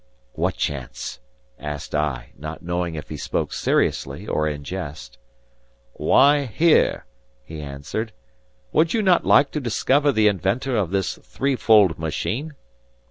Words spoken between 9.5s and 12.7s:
to discover the inventor of this three fold machine?"